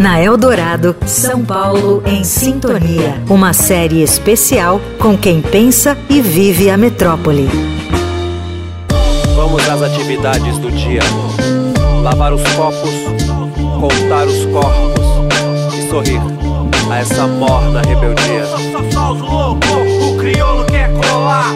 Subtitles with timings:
[0.00, 3.22] Na Eldorado, São Paulo em Sintonia.
[3.28, 7.46] Uma série especial com quem pensa e vive a metrópole.
[9.36, 11.02] Vamos às atividades do dia:
[12.02, 12.90] lavar os copos,
[13.78, 15.04] contar os corpos
[15.74, 16.22] e sorrir
[16.90, 18.46] a essa morna rebeldia.
[18.90, 21.52] Só os loucos, o crioulo quer colar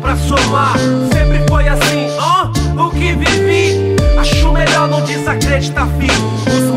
[0.00, 0.78] pra somar.
[1.12, 3.96] Sempre foi assim, ó, o que vivi.
[4.18, 6.32] Acho melhor não desacreditar, filho.
[6.46, 6.71] Os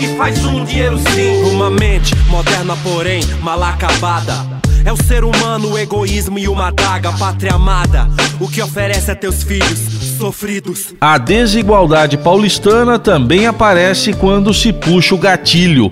[0.00, 1.42] e faz um dinheiro sim.
[1.50, 4.60] Uma mente moderna, porém mal acabada.
[4.84, 8.08] É o ser humano, o egoísmo e uma daga, pátria amada.
[8.40, 9.78] O que oferece a teus filhos
[10.18, 10.94] sofridos.
[11.00, 15.90] A desigualdade paulistana também aparece quando se puxa o gatilho.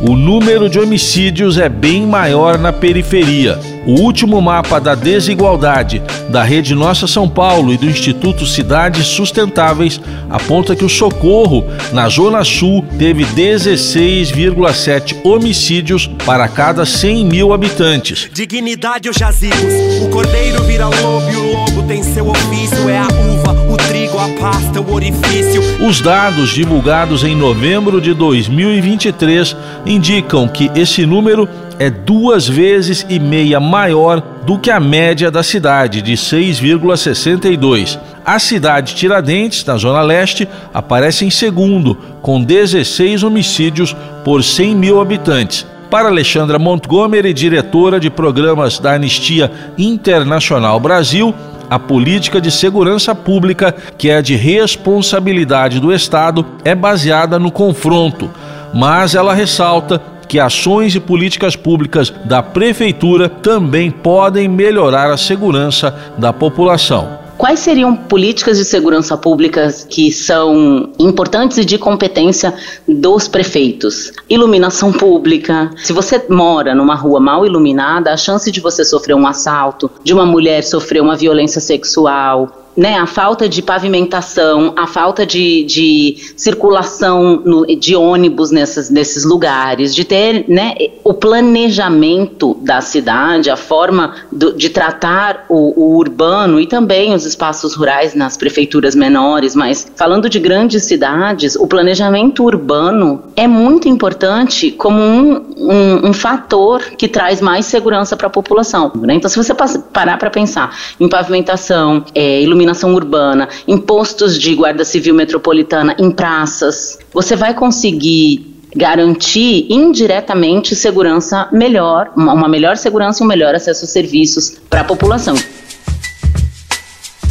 [0.00, 3.58] O número de homicídios é bem maior na periferia.
[3.84, 10.00] O último mapa da desigualdade da Rede Nossa São Paulo e do Instituto Cidades Sustentáveis
[10.30, 18.30] aponta que o Socorro, na Zona Sul, teve 16,7 homicídios para cada 100 mil habitantes.
[18.32, 23.06] Dignidade ou jazigos, o cordeiro vira lobo e o lobo tem seu ofício, é a
[23.06, 23.67] uva,
[24.16, 25.60] a pasta, o orifício.
[25.86, 33.18] Os dados divulgados em novembro de 2023 indicam que esse número é duas vezes e
[33.18, 37.98] meia maior do que a média da cidade, de 6,62.
[38.24, 45.00] A cidade Tiradentes, na Zona Leste, aparece em segundo, com 16 homicídios por 100 mil
[45.00, 45.66] habitantes.
[45.90, 51.34] Para Alexandra Montgomery, diretora de programas da Anistia Internacional Brasil,
[51.70, 58.30] a política de segurança pública, que é de responsabilidade do Estado, é baseada no confronto.
[58.72, 65.94] Mas ela ressalta que ações e políticas públicas da prefeitura também podem melhorar a segurança
[66.18, 67.17] da população.
[67.38, 72.52] Quais seriam políticas de segurança pública que são importantes e de competência
[72.86, 74.12] dos prefeitos?
[74.28, 75.70] Iluminação pública.
[75.76, 80.12] Se você mora numa rua mal iluminada, a chance de você sofrer um assalto, de
[80.12, 86.32] uma mulher sofrer uma violência sexual, né, a falta de pavimentação, a falta de, de
[86.36, 93.56] circulação no, de ônibus nessas, nesses lugares, de ter né, o planejamento da cidade, a
[93.56, 99.56] forma do, de tratar o, o, urbano e também os espaços rurais nas prefeituras menores,
[99.56, 106.12] mas falando de grandes cidades, o planejamento urbano é muito importante como um, um, um
[106.12, 108.92] fator que traz mais segurança para a população.
[109.00, 109.14] Né?
[109.14, 114.54] Então, se você parar para pensar em pavimentação, é, iluminação, iluminação urbana, em postos de
[114.54, 123.22] guarda civil metropolitana, em praças, você vai conseguir garantir indiretamente segurança melhor, uma melhor segurança
[123.22, 125.34] e um melhor acesso a serviços para a população.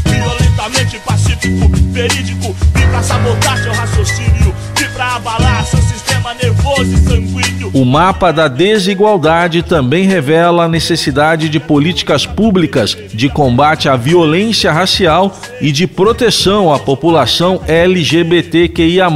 [0.06, 5.80] Violentamente pacífico, verídico, vim pra sabotar seu raciocínio, vim pra abalar seu
[6.28, 7.72] sistema nervoso e sanguíneo.
[7.74, 14.72] O mapa da desigualdade também revela a necessidade de políticas públicas de combate à violência
[14.72, 19.08] racial e de proteção à população LGBTQIA.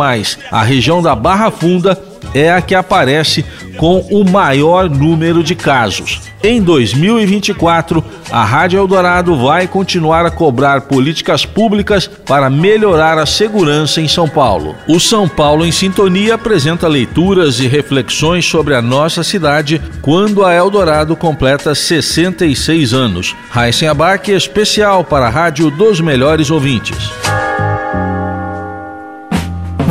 [0.52, 3.46] A região da Barra Funda é a que aparece
[3.78, 6.22] com o maior número de casos.
[6.44, 14.02] Em 2024, a Rádio Eldorado vai continuar a cobrar políticas públicas para melhorar a segurança
[14.02, 14.76] em São Paulo.
[14.88, 20.54] O São Paulo em Sintonia apresenta leituras e reflexões sobre a nossa cidade quando a
[20.54, 23.36] Eldorado completa 66 anos.
[23.50, 27.31] Raíssen Abac, especial para a Rádio dos Melhores Ouvintes.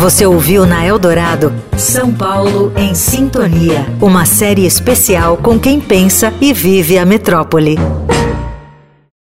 [0.01, 6.55] Você ouviu na Eldorado São Paulo em Sintonia, uma série especial com quem pensa e
[6.55, 7.77] vive a metrópole.